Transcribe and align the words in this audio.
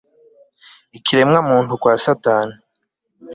ikiremwa 0.97 1.39
muntu 1.49 1.71
kwa 1.81 1.93
satani 2.03 2.53